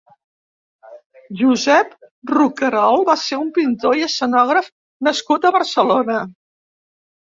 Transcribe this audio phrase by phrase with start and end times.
[1.41, 1.91] Josep
[2.31, 4.73] Rocarol va ser un pintor i escenògraf
[5.09, 6.17] nascut a Barcelona.